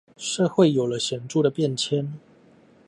[0.17, 2.07] 社會有了顯著的變遷